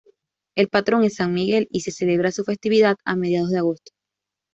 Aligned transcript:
El 0.55 0.67
patrón 0.67 1.03
es 1.03 1.17
San 1.17 1.31
Miguel, 1.31 1.67
y 1.69 1.81
se 1.81 1.91
celebra 1.91 2.31
su 2.31 2.43
festividad 2.43 2.95
a 3.05 3.15
mediados 3.15 3.51
de 3.51 3.59
agosto. 3.59 3.91